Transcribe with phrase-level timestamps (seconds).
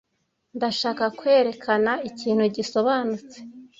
[0.57, 3.37] Ndashaka kwerekana ikintu gisobanutse.